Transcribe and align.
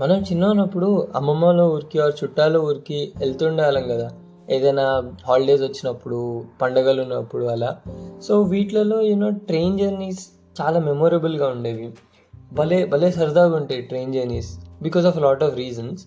మనం 0.00 0.16
చిన్న 0.20 0.44
ఉన్నప్పుడు 0.46 1.08
అమ్మమ్మ 1.16 1.60
ఊరికి 1.60 1.98
ఆ 1.98 2.06
చుట్టాల 2.06 2.56
ఊరికి 2.56 3.12
వెళ్తుండాలం 3.16 3.82
కదా. 3.88 4.10
ఏదైనా 4.50 4.84
హాలిడేస్ 5.28 5.62
వచ్చినప్పుడు 5.62 6.44
పండగలు 6.62 7.02
ఉన్నప్పుడు 7.02 7.44
అలా. 7.44 7.76
సో 8.22 8.40
వీటిలలో 8.42 9.00
యూనో 9.00 9.30
ట్రైన్ 9.30 9.78
జర్నీస్ 9.78 10.28
చాలా 10.60 10.80
మెమొరబుల్గా 10.80 11.46
ఉండేవి. 11.48 11.92
భలే 12.52 12.86
భలే 12.86 13.10
సరదాగా 13.10 13.56
ఉంటాయి 13.56 13.82
train 13.82 14.12
journeys 14.14 14.50
because 14.82 15.06
of 15.06 15.18
lot 15.18 15.44
of 15.44 15.56
reasons 15.56 16.02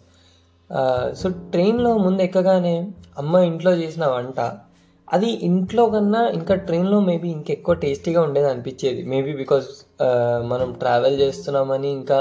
so 1.13 1.29
ట్రైన్లో 1.29 1.97
ముందు 1.97 2.21
ఎక్కగానే 2.21 2.91
అమ్మ 3.17 3.37
ఇంట్లో 3.37 3.71
చేసిన 3.71 4.05
వంట 4.07 4.39
అది 5.13 5.29
ఇంట్లో 5.45 5.85
కన్నా 5.85 6.27
ఇంకా 6.29 6.55
ట్రైన్లో 6.55 6.99
మేబీ 6.99 7.29
ఇంకెక్కువ 7.29 7.75
టేస్టీగా 7.75 8.21
ఉండేది 8.21 8.49
అనిపించేది. 8.49 9.03
మేబీ 9.03 9.33
బికాస్ 9.33 9.67
మనం 10.49 10.73
ట్రావెల్ 10.73 11.19
చేస్తున్నామని 11.21 11.89
ఇంకా 11.91 12.19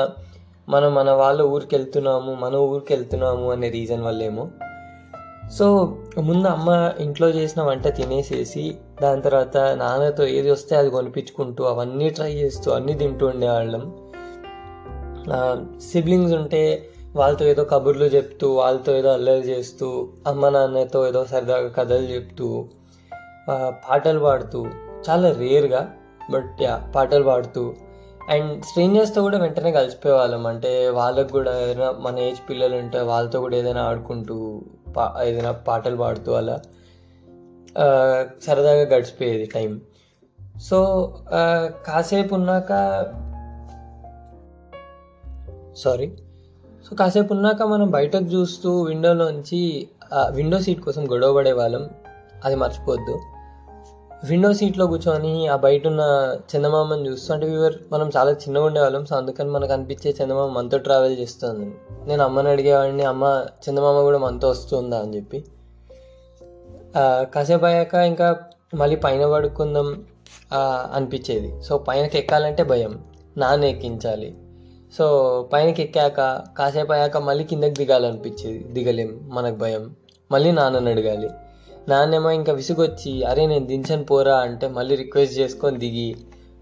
మనం 0.69 0.95
మన 0.95 1.11
వాళ్ళ 1.11 1.43
ఊరికి 1.43 1.77
వెళ్తున్నాము 1.77 2.34
మన 2.34 2.56
ఊరికి 2.56 2.95
వెళ్తున్నాము 2.95 3.51
అనే 3.51 3.69
రీజన్ 3.70 4.02
వల్లేమో. 4.02 4.48
సో 5.52 5.97
ముందు 6.19 6.48
అమ్మ 6.48 6.92
ఇంట్లో 6.98 7.29
చేసిన 7.29 7.62
వంట 7.62 7.89
తినేసేసి 7.89 8.77
దాని 9.02 9.23
తర్వాత 9.23 9.56
నాన్నతో 9.56 10.27
ఏది 10.27 10.51
వస్తే 10.51 10.77
అది 10.77 10.91
కొనిపించుకుంటూ 10.91 11.65
అవన్నీ 11.65 12.11
ట్రై 12.11 12.33
చేస్తూ 12.33 12.70
అన్నీ 12.70 12.95
తింటూ 12.95 13.27
ఉండేవాళ్ళం. 13.27 13.84
సిబ్లింగ్స్ 15.80 16.34
ఉంటే 16.34 16.89
వాళ్ళతో 17.17 17.45
ఏదో 17.45 17.64
కబుర్లు 17.64 18.05
చెప్తూ 18.05 18.53
వాళ్ళతో 18.53 18.97
ఏదో 18.97 19.12
అల్లరి 19.12 19.48
చేస్తూ 19.48 20.09
అమ్మ 20.27 20.48
నాన్నతో 20.48 21.09
ఏదో 21.09 21.25
సరదాగా 21.25 21.69
కథలు 21.69 22.06
చెప్తూ 22.06 22.69
పాటలు 23.70 24.19
పాడుతూ 24.19 24.67
చాలా 25.11 25.33
రేర్గా 25.33 25.95
బట్ 26.30 26.67
పాటలు 26.95 27.25
పాడుతూ 27.25 27.75
అండ్ 28.30 28.64
స్ట్రేంజర్స్తో 28.64 29.22
కూడా 29.22 29.38
వెంటనే 29.38 29.72
కలిసిపోయేవాళ్ళం. 29.72 30.46
అంటే 30.46 30.88
వాళ్ళకు 30.88 31.28
కూడా 31.28 31.60
ఏదైనా 31.60 31.91
మన 31.91 32.19
ఏజ్ 32.19 32.41
పిల్లలు 32.50 32.77
ఉంటే 32.77 33.00
వాళ్ళతో 33.00 33.41
కూడా 33.41 33.56
ఏదైనా 33.56 33.83
ఆడుకుంటూ 33.83 34.62
పా 34.96 35.05
ఏదైనా 35.24 35.52
పాటలు 35.52 35.96
పాడుతూ 35.96 36.33
అలా 36.33 36.56
సరదాగా 38.46 38.83
గడిచిపోయేది 38.83 39.46
టైం. 39.55 39.80
సో 40.62 40.78
కాసేపు 41.86 42.34
ఉన్నాక 42.34 42.72
సారీ. 45.77 46.06
సో 46.88 46.96
కాసేపు 46.96 47.33
ఉన్నాక 47.34 47.62
మనం 47.62 47.90
బయటకు 47.90 48.24
చూస్తూ 48.24 48.83
విండోలోంచి 48.83 49.88
విండో 50.34 50.58
సీట్ 50.61 50.80
కోసం 50.80 51.12
గొడవ 51.12 51.34
పడే 51.34 51.52
వాళ్ళం 51.52 51.90
అది 52.44 52.56
మర్చిపోవద్దు. 52.56 53.16
విండో 54.25 54.53
సీట్లో 54.53 54.86
కూర్చొని 54.86 55.48
ఆ 55.48 55.56
బయట 55.56 55.86
ఉన్న 55.86 56.36
చందమామని 56.56 57.09
చూస్తూ 57.09 57.34
అంటే 57.34 57.47
వీవర్ 57.47 57.75
మనం 57.92 58.11
చాలా 58.17 58.31
చిన్నగా 58.31 58.64
ఉండేవాళ్ళం 58.64 59.06
సో 59.06 59.17
అందుకని 59.17 59.50
మనకు 59.50 59.73
అనిపించే 59.73 60.14
చందమామ 60.25 60.50
మనతో 60.50 60.78
ట్రావెల్ 60.78 61.19
చేస్తుంది. 61.19 61.75
నేను 62.05 62.25
అమ్మని 62.25 62.48
అడిగేవాడిని 62.48 63.03
అమ్మ 63.03 63.45
చందమామ 63.69 64.00
కూడా 64.00 64.19
మనతో 64.19 64.48
వస్తుందా? 64.48 64.98
అని 64.98 65.17
చెప్పి. 65.17 65.45
కాసేపు 67.34 67.64
అయ్యాక 67.64 67.95
ఇంకా 67.95 68.36
మళ్ళీ 68.75 68.97
పైన 68.97 69.33
పడుకుందాం 69.33 70.05
అనిపించేది. 70.92 71.62
సో 71.62 71.78
పైనకి 71.78 72.19
ఎక్కాలంటే 72.19 72.62
భయం 72.62 73.05
నాన్న 73.36 73.64
ఎక్కించాలి. 73.64 74.36
సో 74.98 75.48
పైనకి 75.53 75.83
ఎక్కాక 75.83 76.42
కాసేపు 76.58 76.92
అయ్యాక 76.92 77.17
మళ్ళీ 77.17 77.45
కిందకి 77.45 77.70
దిగాలనిపించేది 77.70 78.58
దిగలేం 78.58 79.20
మనకు 79.23 79.55
భయం. 79.55 79.97
మళ్ళీ 80.33 80.51
నాన్నని 80.51 80.91
అడగాలి. 80.91 81.30
నాన్నేమో 81.89 82.31
ఇంకా 82.31 82.53
విసుగొచ్చి 82.53 83.25
అరే 83.25 83.47
నేను 83.47 83.67
దించని 83.67 84.05
పోరా 84.05 84.37
అంటే 84.37 84.69
మళ్ళీ 84.69 84.95
రిక్వెస్ట్ 84.97 85.39
చేసుకొని 85.39 85.79
దిగి 85.79 86.17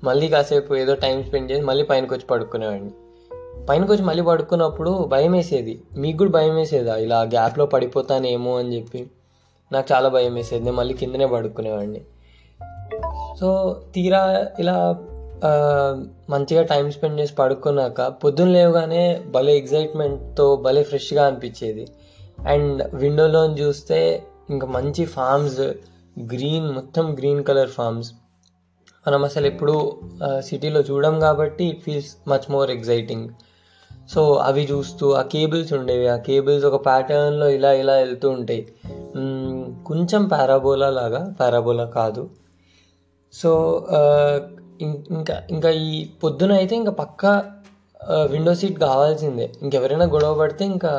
మళ్ళీ 0.05 0.29
కాసేపు 0.29 0.75
ఏదో 0.75 0.95
టైం 0.95 1.23
స్పెండ్ 1.23 1.51
చేసి 1.53 1.63
మళ్ళీ 1.63 1.85
పైనకి 1.85 2.15
వచ్చి 2.15 2.27
పడుకునేవాడిని. 2.27 2.91
పైనకి 3.67 3.93
వచ్చి 3.93 4.03
మళ్ళీ 4.03 4.23
పడుకున్నప్పుడు 4.23 4.91
భయం 4.91 5.33
వేసేది 5.33 5.83
మీకు 5.97 6.19
కూడా 6.19 6.31
భయం 6.31 6.55
వేసేదా 6.55 6.97
ఇలా 6.97 7.21
గ్యాప్లో 7.23 7.67
పడిపోతానేమో 7.67 8.59
అని 8.59 8.77
చెప్పి. 8.77 9.07
నాకు 9.73 9.89
చాలా 9.93 10.09
భయం 10.09 10.35
వేసేది 10.35 10.65
నేను 10.65 10.77
మళ్ళీ 10.77 10.95
కిందనే 10.95 11.27
పడుకునేవాడిని. 11.27 12.01
సో 13.41 13.49
తీరా 13.95 14.47
ఇలా 14.59 14.77
మంచిగా 16.31 16.63
టైం 16.63 16.91
స్పెండ్ 16.91 17.21
చేసి 17.21 17.35
పడుకున్నాక 17.35 18.03
పొద్దున్న 18.03 18.53
లేవగానే 18.53 19.23
భలే 19.31 19.57
ఎగ్జైట్మెంట్తో 19.57 20.57
భలే 20.57 20.83
ఫ్రెష్గా 20.83 21.27
అనిపించేది. 21.27 21.89
అండ్ 22.49 22.95
విండోలో 22.95 23.47
చూస్తే 23.47 24.23
ఇంకా 24.51 24.67
మంచి 24.67 25.05
ఫార్మ్స్ 25.05 25.61
గ్రీన్ 26.19 26.75
మొత్తం 26.75 27.15
గ్రీన్ 27.15 27.45
కలర్ 27.45 27.71
ఫార్మ్స్ 27.71 28.13
మనం 29.09 29.25
అసలు 29.25 29.47
ఎప్పుడు 29.47 30.01
సిటీలో 30.39 30.81
చూడం 30.81 31.21
కాబట్టి 31.21 31.65
it 31.65 31.83
feels 31.83 32.29
much 32.29 32.51
more 32.51 32.71
exciting 32.71 33.29
so 34.11 34.35
అవి 34.35 34.63
చూస్తూ 34.73 35.13
ఆ 35.13 35.23
కేబుల్స్ 35.23 35.73
ఉండేవి. 35.73 36.09
ఆ 36.09 36.17
కేబుల్స్ 36.17 36.65
ఒక 36.65 36.87
ప్యాటర్న్లో 36.87 37.49
ఇలా 37.49 37.73
ఇలా 37.73 37.95
వెళ్తూ 37.95 38.31
ఉంటాయి. 38.31 38.73
కొంచెం 39.87 40.29
పారాబోలా 40.29 40.91
లాగా 40.91 41.35
పారాబోలా 41.41 41.85
కాదు. 41.85 42.31
సో 43.33 43.51
ఇంకా 44.81 45.43
ఇంకా 45.51 45.71
ఈ 45.71 46.09
పొద్దున 46.23 46.53
అయితే 46.53 46.77
ఇంకా 46.77 46.91
పక్కా 46.91 47.33
విండో 48.11 48.55
సీట్ 48.55 48.79
కావాల్సిందే. 48.81 49.53
ఇంకెవరైనా 49.63 50.05
గొడవ 50.05 50.39
పడితే 50.39 50.65
ఇంకా 50.65 50.91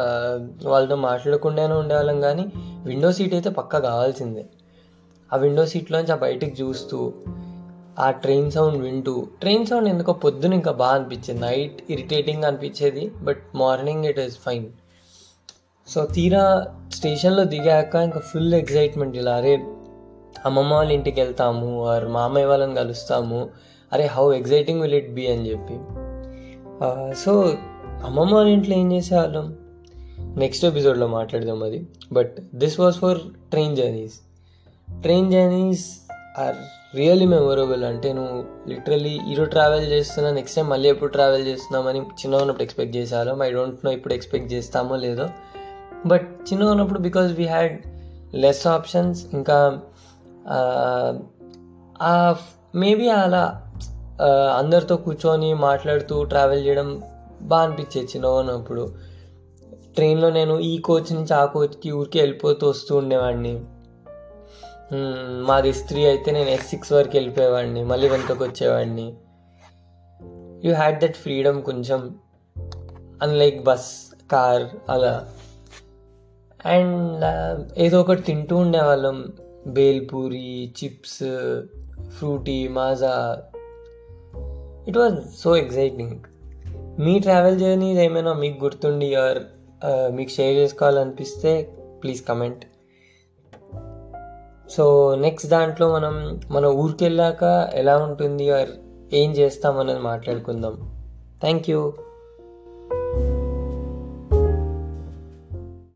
వాళ్ళతో 0.65 0.95
మాట్లాడకుండానే 0.95 1.73
ఉండేవాళ్ళం 1.73 2.21
కానీ 2.21 2.45
విండో 2.85 3.11
సీట్ 3.11 3.33
అయితే 3.33 3.49
పక్కా 3.49 3.79
కావాల్సిందే. 3.79 4.45
ఆ 5.33 5.37
విండో 5.37 5.65
సీట్లోంచి 5.65 6.11
ఆ 6.11 6.15
బయటికి 6.15 6.63
చూస్తూ 6.63 7.13
ఆ 7.99 8.11
ట్రైన్ 8.11 8.51
సౌండ్ 8.51 8.83
వింటూ 8.83 9.27
ట్రైన్ 9.41 9.65
సౌండ్ 9.65 9.89
ఎందుకో 9.89 10.13
పొద్దున 10.13 10.53
ఇంకా 10.53 10.71
బాగా 10.71 10.95
అనిపించేది. 10.95 11.39
నైట్ 11.39 11.83
ఇరిటేటింగ్ 11.89 12.43
అనిపించేది 12.43 13.11
but 13.23 13.43
morning 13.55 14.05
it 14.05 14.19
is 14.19 14.37
fine 14.37 14.65
so 15.87 16.05
తీరా 16.05 16.67
స్టేషన్లో 16.93 17.43
దిగాక 17.43 17.95
ఇంకా 17.95 18.19
ఫుల్ 18.19 18.53
ఎగ్జైట్మెంట్ 18.53 19.17
ఇలా 19.17 19.35
అరే 19.35 19.55
అమ్మమ్మ 20.45 20.73
వాళ్ళ 20.73 20.91
ఇంటికి 20.91 21.21
వెళ్తాము 21.21 21.87
ఆర్ 21.87 22.07
మామయ్య 22.07 22.45
వాళ్ళని 22.45 22.75
కలుస్తాము 22.75 23.49
అరే 23.93 24.05
how 24.05 24.33
exciting 24.33 24.81
will 24.81 24.93
it 24.93 25.13
be 25.13 25.27
అని 25.27 25.51
చెప్పి. 25.51 26.04
సో 27.17 27.57
అమ్మమ్మ 28.05 28.33
వాళ్ళ 28.35 28.49
ఇంట్లో 28.49 28.75
ఏం 28.75 28.91
చేసేవాళ్ళం? 28.91 29.55
నెక్స్ట్ 30.37 30.65
ఎపిసోడ్లో 30.65 31.07
మాట్లాడదాం 31.07 31.63
అది. 31.63 31.87
But 32.11 32.35
this 32.55 32.79
was 32.79 32.95
for 32.95 33.17
train 33.51 33.75
journeys 33.75 34.13
train 35.01 35.31
journeys 35.31 35.85
are 36.39 36.55
really 36.95 37.25
memorable 37.25 37.83
అంటే 37.83 38.13
నువ్వు 38.13 38.45
లిటరలీ 38.69 39.09
ఈరోజు 39.09 39.49
ట్రావెల్ 39.49 39.85
చేస్తున్నా 39.91 40.31
నెక్స్ట్ 40.31 40.55
టైం 40.55 40.69
మళ్ళీ 40.69 40.89
ఎప్పుడు 40.89 41.11
ట్రావెల్ 41.11 41.47
చేస్తున్నామని 41.47 41.99
చిన్న 41.99 42.35
ఉన్నప్పుడు 42.35 42.63
ఎక్స్పెక్ట్ 42.63 42.95
చేసేవాళ్ళం. 42.95 43.43
ఐ 43.43 43.51
డోంట్ 43.51 43.85
నో 43.85 43.91
ఇప్పుడు 43.91 44.13
ఎక్స్పెక్ట్ 44.13 44.53
చేస్తామో 44.53 44.95
లేదో. 44.95 45.29
బట్ 46.05 46.29
చిన్న 46.53 46.65
ఉన్నప్పుడు 46.65 46.99
because 46.99 47.33
we 47.33 47.45
had 47.45 47.81
less 48.35 48.67
options 48.67 49.25
ఇంకా 49.33 49.81
మేబీ 52.75 53.07
అలా 53.07 53.64
అందరితో 54.57 54.97
కూర్చొని 54.97 55.53
మాట్లాడుతూ 55.53 56.23
ట్రావెల్ 56.23 56.65
చేయడం 56.65 57.01
బాగా 57.41 57.63
అనిపించేది 57.63 58.07
చిన్న 58.07 58.25
ఉన్నప్పుడు 58.25 58.95
ట్రైన్లో 59.95 60.29
నేను 60.29 60.59
ఈ 60.59 60.77
కోచ్ 60.77 61.13
నుంచి 61.13 61.33
ఆ 61.33 61.45
కోచ్కి 61.45 61.91
ఊరికి 61.91 62.19
వెళ్ళిపోతూ 62.19 62.69
వస్తూ 62.69 62.97
ఉండేవాడిని. 62.97 63.61
మాది 65.45 65.73
స్త్రీ 65.73 66.05
అయితే 66.05 66.31
నేను 66.31 66.49
ఎస్ 66.49 66.67
సిక్స్ 66.67 66.91
వరకు 66.91 67.11
వెళ్ళిపోయేవాడిని 67.13 67.83
మళ్ళీ 67.83 68.09
వెనుకకు 68.09 68.43
వచ్చేవాడిని. 68.43 69.13
యూ 70.67 70.75
హ్యాడ్ 70.75 70.99
దట్ 70.99 71.15
ఫ్రీడమ్ 71.15 71.61
కొంచెం 71.61 72.15
అన్లైక్ 73.21 73.63
బస్ 73.63 74.15
కార్ 74.31 74.63
అలా. 74.89 75.27
అండ్ 76.65 77.25
ఏదో 77.77 78.01
ఒకటి 78.01 78.21
తింటూ 78.21 78.57
ఉండేవాళ్ళం. 78.57 79.33
Bhelpuri 79.67 80.73
chips 80.83 81.23
Frooti 82.09 82.67
Maaza. 82.67 83.43
It 84.87 84.97
was 84.97 85.17
so 85.35 85.51
exciting 85.57 86.15
me 86.99 87.13
travel 87.19 87.59
journeys 87.59 87.99
ఏమైనా 87.99 88.33
మీకు 88.33 88.57
గుర్తుండి 88.65 89.09
ఆర్ 89.15 89.39
uh, 89.87 90.07
మీకు 90.11 90.31
షేర్ 90.31 90.55
చేసుకోవాలనిపిస్తే 90.57 91.51
ప్లీజ్ 92.01 92.21
కమెంట్ 92.27 92.63
సో 94.69 95.15
నెక్స్ట్ 95.15 95.49
దాంట్లో 95.49 95.85
మనం 95.93 96.13
మన 96.51 96.65
ఊరికి 96.81 97.03
వెళ్ళాక 97.03 97.43
ఎలా 97.73 97.95
ఉంటుంది 97.97 98.45
ఆర్ 98.49 98.71
ఏం 99.13 99.31
చేస్తామనేది 99.31 100.01
మాట్లాడుకుందాం. 100.01 100.75
Thank 101.41 101.67
you 101.69 101.81